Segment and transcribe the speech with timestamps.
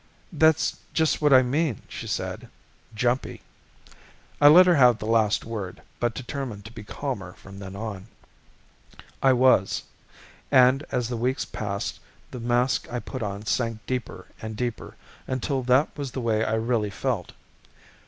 [0.33, 2.49] "That's just what I mean," she said.
[2.95, 3.43] "Jumpy."
[4.41, 8.07] I let her have the last word but determined to be calmer from then on.
[9.21, 9.83] I was.
[10.49, 11.99] And, as the weeks passed,
[12.31, 14.95] the mask I put on sank deeper and deeper
[15.27, 17.33] until that was the way I really felt.